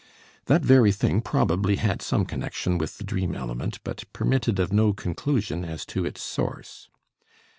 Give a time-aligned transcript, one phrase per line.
[0.45, 4.93] That very thing probably had some connection with the dream element, but permitted of no
[4.93, 6.89] conclusion as to its source.